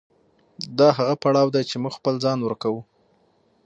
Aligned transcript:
دا 0.77 0.87
هغه 0.97 1.15
پړاو 1.23 1.53
دی 1.55 1.63
چې 1.69 1.75
موږ 1.83 1.93
خپل 1.99 2.15
ځان 2.23 2.39
ورکوو. 2.43 2.81